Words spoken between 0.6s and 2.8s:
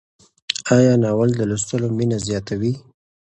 آیا ناول د لوستلو مینه زیاتوي؟